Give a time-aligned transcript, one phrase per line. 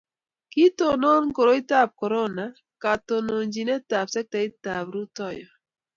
[0.53, 2.45] Kiitonon koroitab korona
[2.83, 5.49] katononchinetab sektaitab rutoiyo